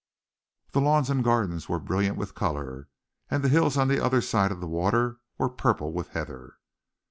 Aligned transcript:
The 0.71 0.81
lawns 0.81 1.11
and 1.11 1.23
gardens 1.23 1.69
were 1.69 1.77
brilliant 1.77 2.17
with 2.17 2.33
color, 2.33 2.87
and 3.29 3.43
the 3.43 3.49
hills 3.49 3.77
on 3.77 3.87
the 3.87 4.03
other 4.03 4.19
side 4.19 4.51
of 4.51 4.59
the 4.59 4.65
water 4.67 5.19
were 5.37 5.47
purple 5.47 5.93
with 5.93 6.07
heather. 6.07 6.57